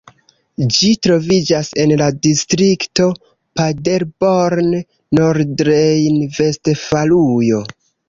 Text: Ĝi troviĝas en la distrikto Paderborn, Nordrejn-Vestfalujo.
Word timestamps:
Ĝi 0.77 0.87
troviĝas 1.07 1.69
en 1.83 1.93
la 2.03 2.07
distrikto 2.23 3.07
Paderborn, 3.61 4.75
Nordrejn-Vestfalujo. 5.21 7.67